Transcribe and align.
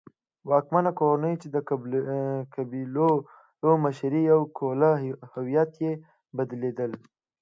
واکمنه 0.49 0.91
کورنۍ 0.99 1.33
چې 1.41 1.47
د 1.55 1.57
قبیلو 2.55 3.11
مشري 3.85 4.21
یې 4.29 4.37
کوله 4.59 4.89
هویت 5.33 5.71
یې 5.83 5.93
بدلېده. 6.35 6.85